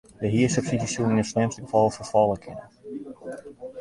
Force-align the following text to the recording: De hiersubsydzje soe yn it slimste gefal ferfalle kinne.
De 0.21 0.29
hiersubsydzje 0.35 0.87
soe 0.93 1.09
yn 1.11 1.21
it 1.23 1.29
slimste 1.31 1.61
gefal 1.67 1.93
ferfalle 1.99 2.37
kinne. 2.43 2.65